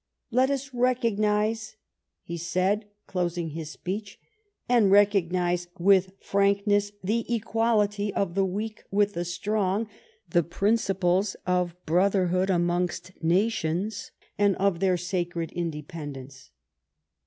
[0.31, 1.75] "Let us recognize,"
[2.23, 4.19] he said, closing his speech,"
[4.67, 9.87] and recognize with frankness, the equality of the weak with the strong,
[10.27, 14.09] the principles of brother hood amongst nations,
[14.39, 16.49] and of their sacred indepen dence.